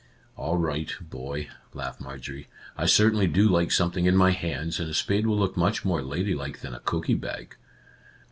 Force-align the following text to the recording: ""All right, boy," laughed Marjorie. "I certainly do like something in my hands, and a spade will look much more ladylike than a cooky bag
""All 0.35 0.57
right, 0.57 0.89
boy," 0.99 1.47
laughed 1.75 2.01
Marjorie. 2.01 2.47
"I 2.75 2.87
certainly 2.87 3.27
do 3.27 3.47
like 3.47 3.71
something 3.71 4.07
in 4.07 4.17
my 4.17 4.31
hands, 4.31 4.79
and 4.79 4.89
a 4.89 4.95
spade 4.95 5.27
will 5.27 5.37
look 5.37 5.55
much 5.55 5.85
more 5.85 6.01
ladylike 6.01 6.61
than 6.61 6.73
a 6.73 6.79
cooky 6.79 7.13
bag 7.13 7.55